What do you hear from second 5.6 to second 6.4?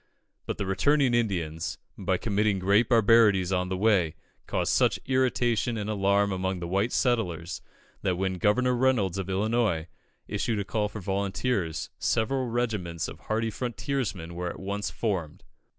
and alarm